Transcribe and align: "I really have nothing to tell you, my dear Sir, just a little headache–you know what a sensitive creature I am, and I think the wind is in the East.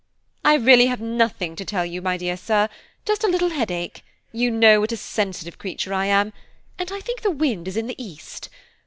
"I 0.43 0.55
really 0.55 0.87
have 0.87 0.99
nothing 0.99 1.55
to 1.57 1.63
tell 1.63 1.85
you, 1.85 2.01
my 2.01 2.17
dear 2.17 2.35
Sir, 2.35 2.69
just 3.05 3.23
a 3.23 3.27
little 3.27 3.49
headache–you 3.49 4.49
know 4.49 4.79
what 4.79 4.91
a 4.91 4.97
sensitive 4.97 5.59
creature 5.59 5.93
I 5.93 6.07
am, 6.07 6.33
and 6.79 6.91
I 6.91 6.99
think 7.01 7.21
the 7.21 7.29
wind 7.29 7.67
is 7.67 7.77
in 7.77 7.85
the 7.85 8.03
East. 8.03 8.49